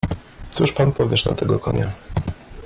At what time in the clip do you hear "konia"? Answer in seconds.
1.59-1.91